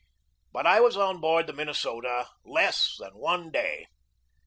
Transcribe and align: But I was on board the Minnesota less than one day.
But 0.51 0.65
I 0.65 0.79
was 0.79 0.97
on 0.97 1.19
board 1.21 1.45
the 1.45 1.53
Minnesota 1.53 2.27
less 2.43 2.95
than 2.97 3.19
one 3.19 3.51
day. 3.51 3.85